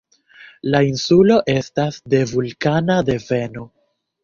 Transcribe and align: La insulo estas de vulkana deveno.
La 0.75 0.79
insulo 0.91 1.37
estas 1.53 2.01
de 2.15 2.23
vulkana 2.33 2.99
deveno. 3.13 3.71